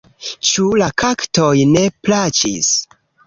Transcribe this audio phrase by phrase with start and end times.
[0.51, 2.73] Ĉu la kaktoj ne plaĉis?